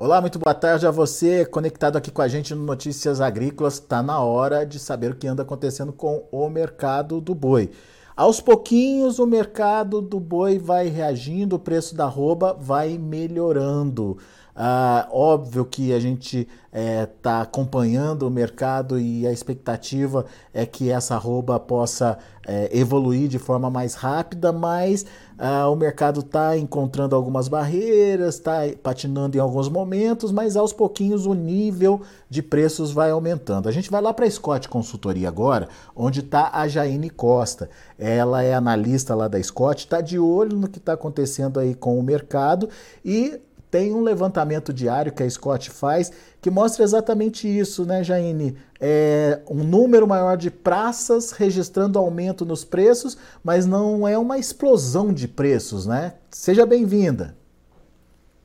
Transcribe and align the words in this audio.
Olá, 0.00 0.20
muito 0.20 0.38
boa 0.38 0.54
tarde 0.54 0.86
a 0.86 0.92
você 0.92 1.44
conectado 1.44 1.96
aqui 1.96 2.08
com 2.12 2.22
a 2.22 2.28
gente 2.28 2.54
no 2.54 2.62
Notícias 2.62 3.20
Agrícolas. 3.20 3.74
Está 3.74 4.00
na 4.00 4.20
hora 4.20 4.64
de 4.64 4.78
saber 4.78 5.10
o 5.10 5.16
que 5.16 5.26
anda 5.26 5.42
acontecendo 5.42 5.92
com 5.92 6.24
o 6.30 6.48
mercado 6.48 7.20
do 7.20 7.34
boi. 7.34 7.68
Aos 8.14 8.40
pouquinhos 8.40 9.18
o 9.18 9.26
mercado 9.26 10.00
do 10.00 10.20
boi 10.20 10.56
vai 10.56 10.86
reagindo, 10.86 11.56
o 11.56 11.58
preço 11.58 11.96
da 11.96 12.04
arroba 12.04 12.56
vai 12.56 12.96
melhorando. 12.96 14.18
Ah, 14.60 15.06
óbvio 15.12 15.64
que 15.64 15.92
a 15.92 16.00
gente 16.00 16.38
está 16.40 16.48
é, 16.72 17.06
tá 17.06 17.42
acompanhando 17.42 18.26
o 18.26 18.30
mercado 18.30 18.98
e 18.98 19.24
a 19.24 19.30
expectativa 19.30 20.26
é 20.52 20.66
que 20.66 20.90
essa 20.90 21.14
arroba 21.14 21.60
possa 21.60 22.18
é, 22.44 22.68
evoluir 22.76 23.28
de 23.28 23.38
forma 23.38 23.70
mais 23.70 23.94
rápida, 23.94 24.52
mas 24.52 25.06
ah, 25.38 25.68
o 25.68 25.76
mercado 25.76 26.20
está 26.20 26.58
encontrando 26.58 27.14
algumas 27.14 27.46
barreiras, 27.46 28.34
está 28.34 28.62
patinando 28.82 29.36
em 29.36 29.40
alguns 29.40 29.68
momentos, 29.68 30.32
mas 30.32 30.56
aos 30.56 30.72
pouquinhos 30.72 31.24
o 31.24 31.34
nível 31.34 32.02
de 32.28 32.42
preços 32.42 32.90
vai 32.90 33.12
aumentando. 33.12 33.68
A 33.68 33.72
gente 33.72 33.88
vai 33.88 34.02
lá 34.02 34.12
para 34.12 34.26
a 34.26 34.30
Scott 34.30 34.68
Consultoria 34.68 35.28
agora, 35.28 35.68
onde 35.94 36.18
está 36.18 36.50
a 36.52 36.66
Jaine 36.66 37.10
Costa. 37.10 37.70
Ela 37.96 38.42
é 38.42 38.54
analista 38.54 39.14
lá 39.14 39.28
da 39.28 39.40
Scott, 39.40 39.84
está 39.84 40.00
de 40.00 40.18
olho 40.18 40.56
no 40.56 40.66
que 40.66 40.78
está 40.78 40.94
acontecendo 40.94 41.60
aí 41.60 41.76
com 41.76 41.96
o 41.96 42.02
mercado 42.02 42.68
e 43.04 43.40
tem 43.70 43.94
um 43.94 44.00
levantamento 44.00 44.72
diário 44.72 45.12
que 45.12 45.22
a 45.22 45.30
Scott 45.30 45.70
faz 45.70 46.10
que 46.40 46.50
mostra 46.50 46.84
exatamente 46.84 47.48
isso, 47.48 47.84
né, 47.84 48.02
Jaine? 48.02 48.56
É 48.80 49.40
um 49.48 49.64
número 49.64 50.06
maior 50.06 50.36
de 50.36 50.50
praças 50.50 51.32
registrando 51.32 51.98
aumento 51.98 52.44
nos 52.44 52.64
preços, 52.64 53.18
mas 53.42 53.66
não 53.66 54.06
é 54.06 54.16
uma 54.16 54.38
explosão 54.38 55.12
de 55.12 55.26
preços, 55.26 55.86
né? 55.86 56.14
Seja 56.30 56.64
bem-vinda. 56.64 57.36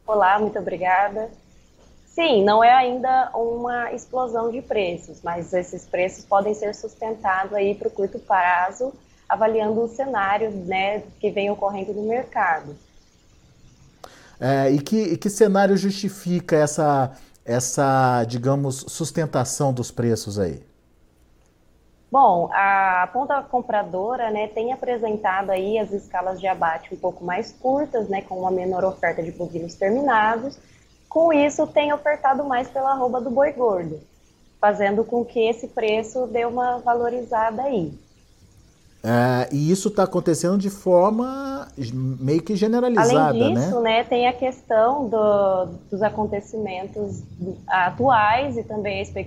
Olá, 0.06 0.40
muito 0.40 0.58
obrigada. 0.58 1.30
Sim, 2.06 2.44
não 2.44 2.64
é 2.64 2.72
ainda 2.72 3.32
uma 3.34 3.92
explosão 3.92 4.52
de 4.52 4.62
preços, 4.62 5.22
mas 5.24 5.54
esses 5.54 5.86
preços 5.86 6.26
podem 6.26 6.54
ser 6.54 6.76
sustentados 6.76 7.54
aí 7.54 7.74
para 7.74 7.88
o 7.88 7.92
curto 7.92 8.20
prazo, 8.20 8.94
avaliando 9.28 9.82
o 9.82 9.88
cenário 9.88 10.52
né, 10.52 11.04
que 11.20 11.32
vem 11.32 11.50
ocorrendo 11.50 11.94
no 11.94 12.04
mercado. 12.04 12.76
É, 14.40 14.72
e, 14.72 14.80
que, 14.80 14.98
e 14.98 15.18
que 15.18 15.30
cenário 15.30 15.78
justifica 15.78 16.56
essa, 16.56 17.12
essa, 17.46 18.24
digamos, 18.26 18.86
sustentação 18.88 19.74
dos 19.74 19.92
preços 19.92 20.40
aí? 20.40 20.64
Bom, 22.12 22.48
a 22.54 23.10
ponta 23.12 23.42
compradora 23.42 24.30
né, 24.30 24.48
tem 24.48 24.72
apresentado 24.72 25.50
aí 25.50 25.80
as 25.80 25.92
escalas 25.92 26.40
de 26.40 26.46
abate 26.46 26.94
um 26.94 26.98
pouco 26.98 27.26
mais 27.26 27.52
curtas, 27.52 28.08
né, 28.08 28.22
com 28.22 28.38
uma 28.40 28.52
menor 28.52 28.84
oferta 28.84 29.24
de 29.24 29.32
bovinos 29.32 29.74
terminados. 29.74 30.60
Com 31.10 31.34
isso, 31.34 31.66
tem 31.66 31.92
ofertado 31.92 32.44
mais 32.44 32.68
pela 32.68 32.92
arroba 32.92 33.20
do 33.20 33.32
boi 33.32 33.52
gordo, 33.54 34.00
fazendo 34.62 35.04
com 35.04 35.26
que 35.26 35.40
esse 35.40 35.68
preço 35.68 36.28
dê 36.28 36.46
uma 36.46 36.78
valorizada 36.78 37.64
aí. 37.64 37.98
É, 39.04 39.50
e 39.52 39.72
isso 39.72 39.90
está 39.90 40.04
acontecendo 40.04 40.58
de 40.58 40.70
forma 40.70 41.53
meio 41.78 42.42
que 42.42 42.56
generalizada, 42.56 43.30
Além 43.30 43.54
disso, 43.54 43.82
né? 43.82 43.98
né 43.98 44.04
tem 44.04 44.28
a 44.28 44.34
questão 44.34 45.08
do, 45.08 45.66
dos 45.90 46.02
acontecimentos 46.02 47.24
atuais 47.68 48.58
e 48.58 48.64
também 48.64 49.02
a 49.02 49.26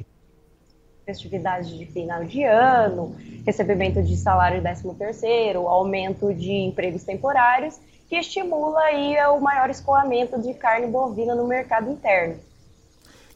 festividade 1.05 1.77
de 1.77 1.87
final 1.87 2.25
de 2.25 2.43
ano, 2.43 3.15
recebimento 3.45 4.03
de 4.03 4.17
salário 4.17 4.61
13 4.61 4.95
terceiro, 4.95 5.69
aumento 5.69 6.35
de 6.35 6.53
empregos 6.53 7.05
temporários, 7.05 7.79
que 8.09 8.17
estimula 8.17 8.81
aí 8.81 9.17
o 9.29 9.41
maior 9.41 9.71
escoamento 9.71 10.41
de 10.41 10.55
carne 10.55 10.87
bovina 10.87 11.35
no 11.35 11.47
mercado 11.47 11.91
interno. 11.91 12.37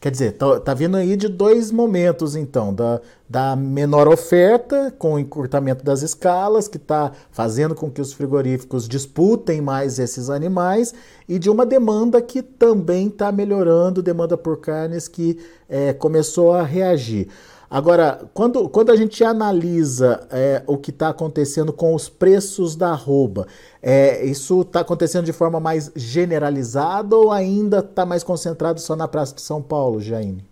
Quer 0.01 0.09
dizer, 0.09 0.31
tá, 0.31 0.59
tá 0.59 0.73
vindo 0.73 0.97
aí 0.97 1.15
de 1.15 1.27
dois 1.27 1.71
momentos, 1.71 2.35
então, 2.35 2.73
da, 2.73 2.99
da 3.29 3.55
menor 3.55 4.07
oferta, 4.07 4.91
com 4.97 5.13
o 5.13 5.19
encurtamento 5.19 5.85
das 5.85 6.01
escalas, 6.01 6.67
que 6.67 6.77
está 6.77 7.11
fazendo 7.29 7.75
com 7.75 7.87
que 7.87 8.01
os 8.01 8.11
frigoríficos 8.11 8.89
disputem 8.89 9.61
mais 9.61 9.99
esses 9.99 10.27
animais, 10.27 10.91
e 11.29 11.37
de 11.37 11.51
uma 11.51 11.67
demanda 11.67 12.19
que 12.19 12.41
também 12.41 13.09
está 13.09 13.31
melhorando, 13.31 14.01
demanda 14.01 14.35
por 14.35 14.57
carnes 14.57 15.07
que 15.07 15.37
é, 15.69 15.93
começou 15.93 16.51
a 16.51 16.63
reagir. 16.63 17.27
Agora, 17.71 18.19
quando, 18.33 18.67
quando 18.67 18.91
a 18.91 18.97
gente 18.97 19.23
analisa 19.23 20.27
é, 20.29 20.61
o 20.67 20.77
que 20.77 20.89
está 20.89 21.07
acontecendo 21.07 21.71
com 21.71 21.95
os 21.95 22.09
preços 22.09 22.75
da 22.75 22.89
arroba, 22.89 23.47
é, 23.81 24.25
isso 24.25 24.59
está 24.59 24.81
acontecendo 24.81 25.23
de 25.23 25.31
forma 25.31 25.57
mais 25.57 25.89
generalizada 25.95 27.15
ou 27.15 27.31
ainda 27.31 27.79
está 27.79 28.05
mais 28.05 28.25
concentrado 28.25 28.81
só 28.81 28.93
na 28.93 29.07
Praça 29.07 29.33
de 29.33 29.41
São 29.41 29.61
Paulo, 29.61 30.01
Jaine? 30.01 30.45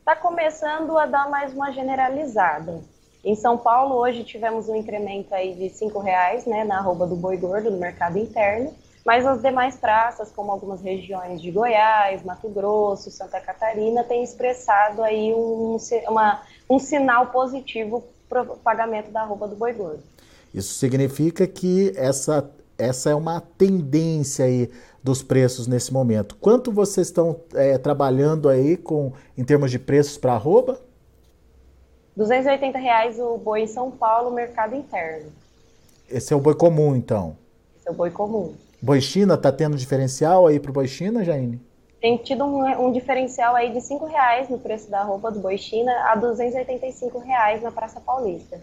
Está 0.00 0.14
começando 0.14 0.98
a 0.98 1.06
dar 1.06 1.30
mais 1.30 1.54
uma 1.54 1.72
generalizada. 1.72 2.82
Em 3.24 3.34
São 3.34 3.56
Paulo, 3.56 3.94
hoje 3.94 4.24
tivemos 4.24 4.68
um 4.68 4.76
incremento 4.76 5.34
aí 5.34 5.54
de 5.54 5.68
R$ 5.68 6.02
reais 6.02 6.44
né, 6.44 6.64
na 6.64 6.80
arroba 6.80 7.06
do 7.06 7.16
boi 7.16 7.38
gordo 7.38 7.70
no 7.70 7.78
mercado 7.78 8.18
interno. 8.18 8.74
Mas 9.04 9.26
as 9.26 9.42
demais 9.42 9.76
praças, 9.76 10.30
como 10.30 10.52
algumas 10.52 10.80
regiões 10.80 11.40
de 11.40 11.50
Goiás, 11.50 12.22
Mato 12.22 12.48
Grosso, 12.48 13.10
Santa 13.10 13.40
Catarina, 13.40 14.04
têm 14.04 14.22
expressado 14.22 15.02
aí 15.02 15.34
um, 15.34 15.76
uma, 16.08 16.42
um 16.70 16.78
sinal 16.78 17.26
positivo 17.26 18.04
para 18.28 18.42
o 18.42 18.56
pagamento 18.56 19.10
da 19.10 19.24
roupa 19.24 19.48
do 19.48 19.56
boi 19.56 19.72
gordo. 19.72 20.02
Isso 20.54 20.74
significa 20.74 21.46
que 21.46 21.92
essa, 21.96 22.48
essa 22.78 23.10
é 23.10 23.14
uma 23.14 23.40
tendência 23.40 24.44
aí 24.44 24.70
dos 25.02 25.22
preços 25.22 25.66
nesse 25.66 25.92
momento. 25.92 26.36
Quanto 26.36 26.70
vocês 26.70 27.08
estão 27.08 27.40
é, 27.54 27.76
trabalhando 27.78 28.48
aí 28.48 28.76
com 28.76 29.12
em 29.36 29.44
termos 29.44 29.70
de 29.70 29.78
preços 29.78 30.16
para 30.16 30.34
arroba? 30.34 30.80
280 32.16 32.78
reais 32.78 33.18
o 33.18 33.36
boi 33.38 33.62
em 33.62 33.66
São 33.66 33.90
Paulo, 33.90 34.30
mercado 34.30 34.76
interno. 34.76 35.32
Esse 36.08 36.32
é 36.32 36.36
o 36.36 36.40
boi 36.40 36.54
comum, 36.54 36.94
então? 36.94 37.36
Esse 37.78 37.88
é 37.88 37.90
o 37.90 37.94
boi 37.94 38.10
comum. 38.10 38.54
Boi 38.82 39.00
China 39.00 39.36
tá 39.36 39.52
tendo 39.52 39.76
diferencial 39.76 40.44
aí 40.44 40.58
pro 40.58 40.72
Boi 40.72 40.88
China, 40.88 41.22
Jaine? 41.22 41.60
Tem 42.00 42.16
tido 42.16 42.42
um, 42.42 42.88
um 42.88 42.92
diferencial 42.92 43.54
aí 43.54 43.72
de 43.72 43.78
R$ 43.78 44.10
reais 44.10 44.48
no 44.48 44.58
preço 44.58 44.90
da 44.90 45.04
roupa 45.04 45.30
do 45.30 45.38
Boi 45.38 45.56
China 45.56 45.92
a 45.92 46.16
R$ 46.16 47.24
reais 47.24 47.62
na 47.62 47.70
Praça 47.70 48.00
Paulista. 48.00 48.60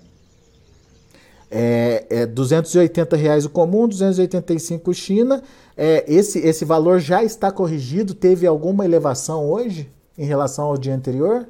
É, 1.50 2.06
é 2.10 2.26
280 2.26 3.16
reais 3.16 3.46
o 3.46 3.50
comum, 3.50 3.88
285 3.88 4.94
China. 4.94 5.42
É, 5.78 6.04
esse, 6.06 6.40
esse 6.40 6.66
valor 6.66 7.00
já 7.00 7.24
está 7.24 7.50
corrigido? 7.50 8.14
Teve 8.14 8.46
alguma 8.46 8.84
elevação 8.84 9.50
hoje 9.50 9.90
em 10.18 10.26
relação 10.26 10.66
ao 10.66 10.78
dia 10.78 10.94
anterior? 10.94 11.48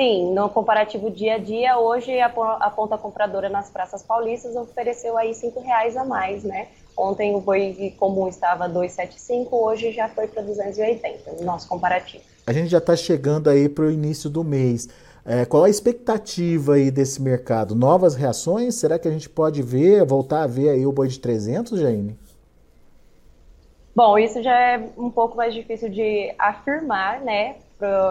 Sim, 0.00 0.32
no 0.32 0.48
comparativo 0.48 1.10
dia 1.10 1.34
a 1.34 1.38
dia, 1.38 1.78
hoje 1.78 2.18
a, 2.20 2.30
ponta 2.30 2.96
compradora 2.96 3.50
nas 3.50 3.68
praças 3.68 4.02
paulistas 4.02 4.56
ofereceu 4.56 5.18
aí 5.18 5.32
R$ 5.32 5.52
reais 5.62 5.94
a 5.94 6.06
mais, 6.06 6.42
né? 6.42 6.68
Ontem 6.96 7.34
o 7.36 7.40
boi 7.42 7.94
comum 7.98 8.26
estava 8.26 8.66
275, 8.66 9.54
hoje 9.54 9.92
já 9.92 10.08
foi 10.08 10.26
para 10.26 10.42
280, 10.42 11.32
no 11.32 11.44
nosso 11.44 11.68
comparativo. 11.68 12.24
A 12.46 12.52
gente 12.54 12.70
já 12.70 12.78
está 12.78 12.96
chegando 12.96 13.50
aí 13.50 13.68
para 13.68 13.84
o 13.84 13.90
início 13.90 14.30
do 14.30 14.42
mês. 14.42 14.88
É, 15.22 15.44
qual 15.44 15.64
a 15.64 15.68
expectativa 15.68 16.76
aí 16.76 16.90
desse 16.90 17.20
mercado? 17.20 17.74
Novas 17.74 18.14
reações? 18.14 18.76
Será 18.76 18.98
que 18.98 19.06
a 19.06 19.10
gente 19.10 19.28
pode 19.28 19.60
ver, 19.60 20.06
voltar 20.06 20.44
a 20.44 20.46
ver 20.46 20.70
aí 20.70 20.86
o 20.86 20.92
boi 20.92 21.08
de 21.08 21.20
300, 21.20 21.78
Jaine? 21.78 22.18
Bom, 23.94 24.18
isso 24.18 24.42
já 24.42 24.58
é 24.58 24.88
um 24.96 25.10
pouco 25.10 25.36
mais 25.36 25.52
difícil 25.52 25.90
de 25.90 26.34
afirmar, 26.38 27.20
né? 27.20 27.56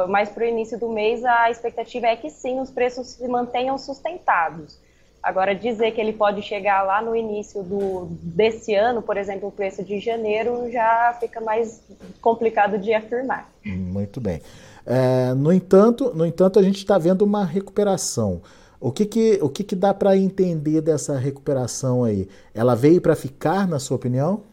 Mas 0.08 0.30
para 0.30 0.44
o 0.44 0.48
início 0.48 0.80
do 0.80 0.90
mês 0.90 1.24
a 1.24 1.50
expectativa 1.50 2.08
é 2.08 2.16
que 2.16 2.30
sim, 2.30 2.60
os 2.60 2.72
preços 2.72 3.08
se 3.08 3.28
mantenham 3.28 3.78
sustentados. 3.78 4.78
Agora, 5.22 5.54
dizer 5.54 5.92
que 5.92 6.00
ele 6.00 6.14
pode 6.14 6.42
chegar 6.42 6.82
lá 6.84 7.02
no 7.02 7.14
início 7.14 7.62
do, 7.62 8.08
desse 8.10 8.74
ano, 8.74 9.02
por 9.02 9.18
exemplo, 9.18 9.50
o 9.50 9.52
preço 9.52 9.84
de 9.84 10.00
janeiro, 10.00 10.72
já 10.72 11.16
fica 11.20 11.42
mais 11.42 11.82
complicado 12.22 12.78
de 12.78 12.94
afirmar. 12.94 13.50
Muito 13.66 14.22
bem. 14.22 14.42
É, 14.86 15.34
no, 15.34 15.52
entanto, 15.52 16.14
no 16.16 16.26
entanto, 16.26 16.58
a 16.58 16.64
gente 16.64 16.78
está 16.78 16.98
vendo 16.98 17.24
uma 17.24 17.44
recuperação. 17.44 18.42
O 18.80 18.94
que, 18.94 19.06
que, 19.06 19.40
o 19.42 19.50
que, 19.50 19.64
que 19.64 19.76
dá 19.76 19.94
para 19.94 20.16
entender 20.16 20.80
dessa 20.80 21.18
recuperação 21.18 22.06
aí? 22.06 22.30
Ela 22.54 22.76
veio 22.76 23.02
para 23.02 23.14
ficar, 23.14 23.68
na 23.68 23.78
sua 23.78 23.98
opinião? 23.98 24.44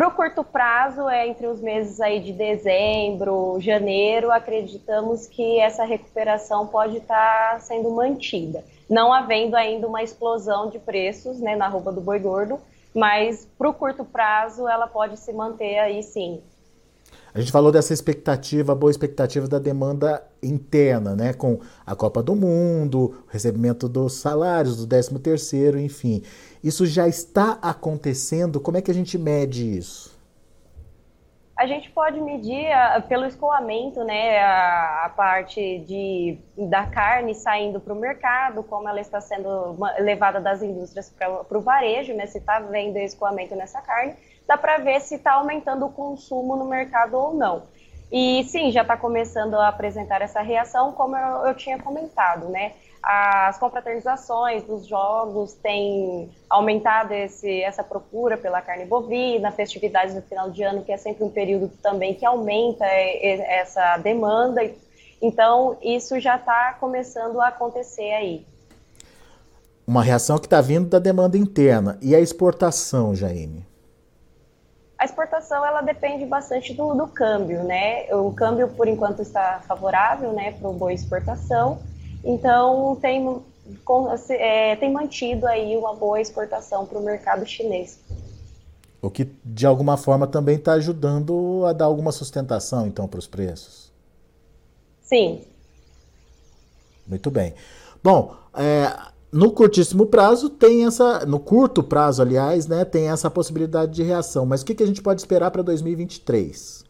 Para 0.00 0.08
o 0.08 0.12
curto 0.12 0.42
prazo, 0.42 1.10
é 1.10 1.28
entre 1.28 1.46
os 1.46 1.60
meses 1.60 2.00
aí 2.00 2.20
de 2.20 2.32
dezembro, 2.32 3.60
janeiro, 3.60 4.32
acreditamos 4.32 5.26
que 5.26 5.60
essa 5.60 5.84
recuperação 5.84 6.66
pode 6.66 6.96
estar 6.96 7.52
tá 7.52 7.58
sendo 7.58 7.90
mantida. 7.90 8.64
Não 8.88 9.12
havendo 9.12 9.54
ainda 9.56 9.86
uma 9.86 10.02
explosão 10.02 10.70
de 10.70 10.78
preços 10.78 11.38
né, 11.38 11.54
na 11.54 11.68
roupa 11.68 11.92
do 11.92 12.00
boi 12.00 12.18
gordo, 12.18 12.58
mas 12.94 13.46
para 13.58 13.68
o 13.68 13.74
curto 13.74 14.02
prazo 14.02 14.66
ela 14.66 14.86
pode 14.86 15.18
se 15.18 15.34
manter 15.34 15.78
aí 15.78 16.02
sim, 16.02 16.40
a 17.32 17.40
gente 17.40 17.52
falou 17.52 17.70
dessa 17.70 17.92
expectativa, 17.92 18.74
boa 18.74 18.90
expectativa 18.90 19.46
da 19.46 19.58
demanda 19.58 20.22
interna, 20.42 21.14
né? 21.14 21.32
Com 21.32 21.60
a 21.86 21.94
Copa 21.94 22.22
do 22.22 22.34
Mundo, 22.34 23.24
o 23.26 23.30
recebimento 23.30 23.88
dos 23.88 24.14
salários, 24.14 24.76
do 24.76 24.86
13 24.86 25.18
terceiro, 25.20 25.78
enfim. 25.78 26.22
Isso 26.62 26.86
já 26.86 27.06
está 27.06 27.58
acontecendo? 27.62 28.60
Como 28.60 28.76
é 28.76 28.82
que 28.82 28.90
a 28.90 28.94
gente 28.94 29.16
mede 29.16 29.78
isso? 29.78 30.18
A 31.56 31.66
gente 31.66 31.90
pode 31.90 32.18
medir 32.22 32.72
a, 32.72 33.02
pelo 33.02 33.26
escoamento, 33.26 34.02
né, 34.02 34.38
a, 34.38 35.04
a, 35.04 35.08
parte 35.10 35.80
de, 35.80 36.38
da 36.56 36.86
carne 36.86 37.34
saindo 37.34 37.78
para 37.78 37.92
o 37.92 37.96
mercado, 37.96 38.62
como 38.62 38.88
ela 38.88 38.98
está 38.98 39.20
sendo 39.20 39.76
levada 39.98 40.40
das 40.40 40.62
indústrias 40.62 41.10
para 41.10 41.58
o 41.58 41.60
varejo, 41.60 42.14
né, 42.14 42.24
se 42.24 42.38
está 42.38 42.60
vendo 42.60 42.96
escoamento 42.96 43.54
nessa 43.54 43.82
carne, 43.82 44.14
dá 44.50 44.58
para 44.58 44.78
ver 44.78 45.00
se 45.00 45.14
está 45.14 45.34
aumentando 45.34 45.86
o 45.86 45.92
consumo 45.92 46.56
no 46.56 46.64
mercado 46.64 47.14
ou 47.14 47.32
não. 47.32 47.62
E 48.10 48.42
sim, 48.42 48.72
já 48.72 48.82
está 48.82 48.96
começando 48.96 49.54
a 49.54 49.68
apresentar 49.68 50.20
essa 50.22 50.40
reação, 50.40 50.90
como 50.90 51.16
eu, 51.16 51.46
eu 51.46 51.54
tinha 51.54 51.78
comentado, 51.78 52.48
né? 52.48 52.72
as 53.00 53.56
confraternizações 53.58 54.64
dos 54.64 54.86
jogos 54.86 55.54
têm 55.54 56.28
aumentado 56.50 57.12
esse, 57.12 57.62
essa 57.62 57.82
procura 57.82 58.36
pela 58.36 58.60
carne 58.60 58.84
bovina, 58.84 59.52
festividades 59.52 60.14
no 60.14 60.20
final 60.20 60.50
de 60.50 60.64
ano, 60.64 60.82
que 60.82 60.92
é 60.92 60.96
sempre 60.96 61.22
um 61.24 61.30
período 61.30 61.70
também 61.80 62.12
que 62.12 62.26
aumenta 62.26 62.84
essa 62.84 63.96
demanda. 63.98 64.68
Então, 65.22 65.78
isso 65.80 66.18
já 66.18 66.36
está 66.36 66.74
começando 66.78 67.40
a 67.40 67.48
acontecer 67.48 68.12
aí. 68.12 68.44
Uma 69.86 70.02
reação 70.02 70.38
que 70.38 70.46
está 70.46 70.60
vindo 70.60 70.88
da 70.88 70.98
demanda 70.98 71.38
interna. 71.38 71.96
E 72.02 72.14
a 72.14 72.20
exportação, 72.20 73.14
Jaime? 73.14 73.69
A 75.00 75.04
exportação 75.04 75.64
ela 75.64 75.80
depende 75.80 76.24
bastante 76.26 76.74
do, 76.74 76.94
do 76.94 77.08
câmbio, 77.08 77.64
né? 77.64 78.06
O 78.14 78.32
câmbio, 78.32 78.68
por 78.68 78.86
enquanto, 78.86 79.22
está 79.22 79.60
favorável 79.66 80.32
né, 80.32 80.52
para 80.52 80.68
o 80.68 80.72
boa 80.74 80.92
exportação 80.92 81.80
então, 82.24 82.96
tem, 83.00 83.42
é, 84.30 84.76
tem 84.76 84.92
mantido 84.92 85.46
aí 85.46 85.76
uma 85.76 85.94
boa 85.94 86.20
exportação 86.20 86.86
para 86.86 86.98
o 86.98 87.02
mercado 87.02 87.46
chinês. 87.46 87.98
O 89.00 89.10
que, 89.10 89.30
de 89.44 89.66
alguma 89.66 89.96
forma, 89.96 90.26
também 90.26 90.56
está 90.56 90.74
ajudando 90.74 91.64
a 91.66 91.72
dar 91.72 91.86
alguma 91.86 92.12
sustentação, 92.12 92.86
então, 92.86 93.08
para 93.08 93.18
os 93.18 93.26
preços? 93.26 93.90
Sim. 95.00 95.42
Muito 97.06 97.30
bem. 97.30 97.54
Bom, 98.04 98.36
é, 98.54 98.94
no 99.32 99.52
curtíssimo 99.52 100.06
prazo 100.06 100.50
tem 100.50 100.86
essa, 100.86 101.24
no 101.24 101.38
curto 101.38 101.82
prazo, 101.82 102.20
aliás, 102.20 102.66
né, 102.66 102.84
tem 102.84 103.10
essa 103.10 103.30
possibilidade 103.30 103.92
de 103.92 104.02
reação. 104.02 104.44
Mas 104.44 104.62
o 104.62 104.66
que, 104.66 104.74
que 104.74 104.82
a 104.82 104.86
gente 104.86 105.02
pode 105.02 105.20
esperar 105.20 105.50
para 105.50 105.62
2023? 105.62 106.84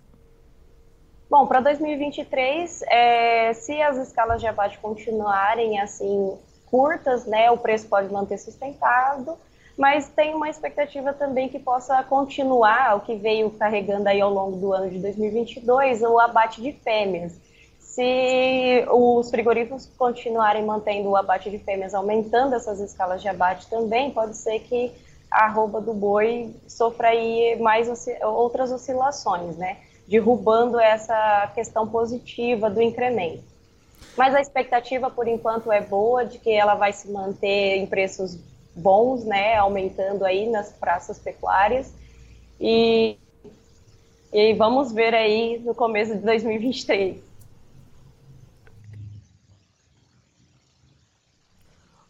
Bom, 1.28 1.46
para 1.46 1.60
2023, 1.60 2.82
é, 2.88 3.52
se 3.52 3.80
as 3.80 3.96
escalas 3.98 4.40
de 4.40 4.46
abate 4.46 4.78
continuarem 4.78 5.78
assim 5.80 6.36
curtas, 6.66 7.26
né, 7.26 7.50
o 7.50 7.58
preço 7.58 7.88
pode 7.88 8.12
manter 8.12 8.38
sustentado, 8.38 9.36
mas 9.76 10.08
tem 10.08 10.34
uma 10.34 10.48
expectativa 10.48 11.12
também 11.12 11.48
que 11.48 11.58
possa 11.58 12.02
continuar 12.04 12.96
o 12.96 13.00
que 13.00 13.16
veio 13.16 13.50
carregando 13.50 14.08
aí 14.08 14.20
ao 14.20 14.32
longo 14.32 14.56
do 14.56 14.72
ano 14.72 14.90
de 14.90 14.98
2022, 14.98 16.02
o 16.02 16.18
abate 16.18 16.62
de 16.62 16.72
fêmeas. 16.72 17.32
Se 17.90 18.86
os 18.88 19.30
frigoríficos 19.30 19.90
continuarem 19.98 20.64
mantendo 20.64 21.10
o 21.10 21.16
abate 21.16 21.50
de 21.50 21.58
fêmeas, 21.58 21.92
aumentando 21.92 22.54
essas 22.54 22.78
escalas 22.80 23.20
de 23.20 23.28
abate 23.28 23.68
também, 23.68 24.10
pode 24.10 24.36
ser 24.36 24.60
que 24.60 24.92
a 25.30 25.46
arroba 25.46 25.80
do 25.80 25.92
boi 25.92 26.54
sofra 26.68 27.08
aí 27.08 27.56
mais 27.60 27.88
outras 28.22 28.70
oscilações, 28.70 29.56
né? 29.56 29.78
derrubando 30.10 30.80
essa 30.80 31.52
questão 31.54 31.86
positiva 31.86 32.68
do 32.68 32.82
incremento. 32.82 33.44
Mas 34.16 34.34
a 34.34 34.40
expectativa, 34.40 35.08
por 35.08 35.28
enquanto, 35.28 35.70
é 35.70 35.80
boa 35.80 36.24
de 36.24 36.38
que 36.40 36.50
ela 36.50 36.74
vai 36.74 36.92
se 36.92 37.08
manter 37.08 37.76
em 37.76 37.86
preços 37.86 38.36
bons, 38.74 39.24
né, 39.24 39.54
aumentando 39.54 40.24
aí 40.24 40.50
nas 40.50 40.72
praças 40.72 41.16
pecuárias. 41.16 41.92
E, 42.60 43.16
e 44.32 44.52
vamos 44.54 44.90
ver 44.90 45.14
aí 45.14 45.60
no 45.60 45.76
começo 45.76 46.16
de 46.16 46.22
2023. 46.22 47.29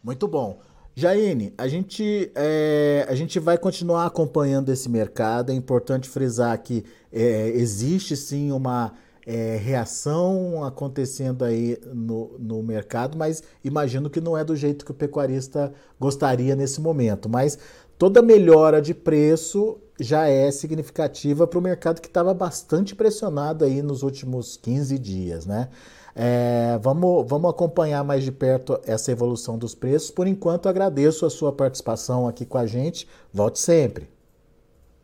Muito 0.03 0.27
bom. 0.27 0.61
Jaine, 0.95 1.55
a 1.57 1.69
gente, 1.69 2.31
é, 2.35 3.07
a 3.09 3.15
gente 3.15 3.39
vai 3.39 3.57
continuar 3.57 4.07
acompanhando 4.07 4.71
esse 4.71 4.89
mercado. 4.89 5.51
É 5.51 5.55
importante 5.55 6.09
frisar 6.09 6.61
que 6.63 6.85
é, 7.13 7.49
existe 7.51 8.17
sim 8.17 8.51
uma 8.51 8.93
é, 9.27 9.57
reação 9.57 10.65
acontecendo 10.65 11.45
aí 11.45 11.79
no, 11.95 12.37
no 12.39 12.63
mercado, 12.63 13.17
mas 13.17 13.43
imagino 13.63 14.11
que 14.11 14.21
não 14.21 14.37
é 14.37 14.45
do 14.45 14.57
jeito 14.57 14.85
que 14.85 14.91
o 14.91 14.95
pecuarista 14.95 15.73
gostaria 15.99 16.57
nesse 16.57 16.81
momento. 16.81 17.29
Mas 17.29 17.59
toda 17.97 18.21
melhora 18.21 18.83
de 18.83 18.93
preço 18.93 19.79
já 20.01 20.27
é 20.27 20.51
significativa 20.51 21.47
para 21.47 21.59
o 21.59 21.63
mercado 21.63 22.01
que 22.01 22.09
estava 22.09 22.33
bastante 22.33 22.97
pressionado 22.97 23.65
aí 23.65 23.83
nos 23.83 24.03
últimos 24.03 24.57
15 24.57 24.99
dias, 24.99 25.47
né? 25.47 25.69
É, 26.15 26.79
vamos, 26.81 27.29
vamos 27.29 27.51
acompanhar 27.51 28.03
mais 28.05 28.25
de 28.25 28.33
perto 28.33 28.81
essa 28.87 29.13
evolução 29.13 29.57
dos 29.57 29.75
preços. 29.75 30.11
Por 30.11 30.27
enquanto, 30.27 30.69
agradeço 30.69 31.25
a 31.25 31.31
sua 31.31 31.53
participação 31.53 32.27
aqui 32.27 32.45
com 32.45 32.59
a 32.59 32.67
gente. 32.67 33.09
Volte 33.33 33.59
sempre. 33.59 34.11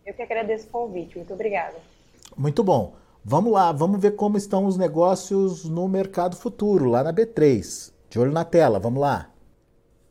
Eu 0.05 0.15
que 0.15 0.23
agradeço 0.23 0.67
o 0.67 0.71
convite. 0.71 1.17
Muito 1.17 1.33
obrigada. 1.33 1.77
Muito 2.37 2.63
bom. 2.63 2.95
Vamos 3.25 3.53
lá, 3.53 3.73
vamos 3.73 4.01
ver 4.01 4.13
como 4.13 4.37
estão 4.37 4.67
os 4.67 4.77
negócios 4.77 5.65
no 5.65 5.89
mercado 5.89 6.37
futuro, 6.37 6.89
lá 6.89 7.03
na 7.03 7.13
B3. 7.13 7.93
De 8.09 8.21
olho 8.21 8.31
na 8.31 8.45
tela, 8.45 8.79
vamos 8.79 9.01
lá. 9.01 9.31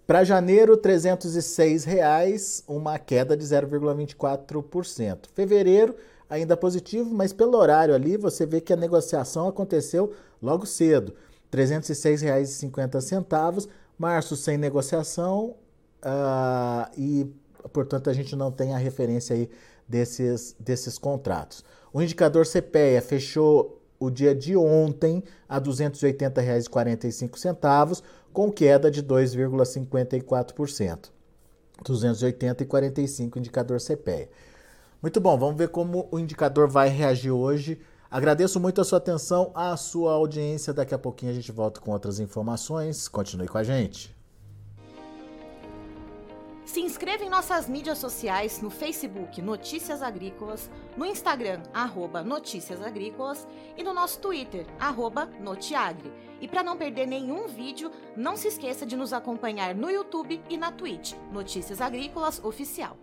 Para 0.05 0.23
janeiro, 0.25 0.75
306 0.75 1.85
reais, 1.85 2.63
uma 2.67 2.99
queda 2.99 3.37
de 3.37 3.43
0,24%. 3.43 5.29
Fevereiro, 5.33 5.95
ainda 6.29 6.55
positivo, 6.57 7.13
mas 7.13 7.33
pelo 7.33 7.57
horário 7.57 7.93
ali 7.93 8.17
você 8.17 8.45
vê 8.45 8.61
que 8.61 8.73
a 8.73 8.77
negociação 8.77 9.47
aconteceu 9.47 10.13
logo 10.41 10.65
cedo. 10.65 11.13
R$ 11.51 11.63
306,50. 11.63 13.69
Março 13.97 14.35
sem 14.35 14.57
negociação 14.57 15.55
uh, 16.03 16.85
e, 16.97 17.25
portanto, 17.71 18.09
a 18.09 18.13
gente 18.13 18.35
não 18.35 18.51
tem 18.51 18.75
a 18.75 18.77
referência 18.77 19.33
aí 19.33 19.49
desses, 19.87 20.53
desses 20.59 20.97
contratos. 20.97 21.63
O 21.93 22.01
indicador 22.01 22.45
CPEA 22.45 23.01
fechou 23.01 23.81
o 23.97 24.09
dia 24.09 24.35
de 24.35 24.57
ontem 24.57 25.23
a 25.47 25.59
R$ 25.59 25.63
280,45, 25.63 28.03
com 28.33 28.51
queda 28.51 28.91
de 28.91 29.01
2,54%. 29.01 31.15
280,45 31.83 33.37
indicador 33.37 33.79
CPEA. 33.79 34.27
Muito 35.05 35.21
bom, 35.21 35.37
vamos 35.37 35.55
ver 35.55 35.69
como 35.69 36.07
o 36.11 36.17
indicador 36.17 36.67
vai 36.67 36.89
reagir 36.89 37.29
hoje. 37.29 37.79
Agradeço 38.09 38.59
muito 38.59 38.81
a 38.81 38.83
sua 38.83 38.97
atenção, 38.97 39.51
a 39.53 39.77
sua 39.77 40.13
audiência. 40.13 40.73
Daqui 40.73 40.95
a 40.95 40.97
pouquinho 40.97 41.31
a 41.31 41.35
gente 41.35 41.51
volta 41.51 41.79
com 41.79 41.91
outras 41.91 42.19
informações. 42.19 43.07
Continue 43.07 43.47
com 43.47 43.59
a 43.59 43.63
gente. 43.63 44.15
Se 46.65 46.81
inscreva 46.81 47.23
em 47.23 47.29
nossas 47.29 47.69
mídias 47.69 47.99
sociais 47.99 48.59
no 48.63 48.71
Facebook 48.71 49.43
Notícias 49.43 50.01
Agrícolas, 50.01 50.71
no 50.97 51.05
Instagram 51.05 51.61
arroba 51.71 52.23
Notícias 52.23 52.81
Agrícolas 52.81 53.47
e 53.77 53.83
no 53.83 53.93
nosso 53.93 54.19
Twitter 54.19 54.65
arroba 54.79 55.27
Notiagre. 55.39 56.11
E 56.41 56.47
para 56.47 56.63
não 56.63 56.75
perder 56.75 57.05
nenhum 57.05 57.47
vídeo, 57.47 57.91
não 58.17 58.35
se 58.35 58.47
esqueça 58.47 58.87
de 58.87 58.95
nos 58.95 59.13
acompanhar 59.13 59.75
no 59.75 59.91
YouTube 59.91 60.41
e 60.49 60.57
na 60.57 60.71
Twitch 60.71 61.13
Notícias 61.31 61.79
Agrícolas 61.79 62.43
Oficial. 62.43 62.97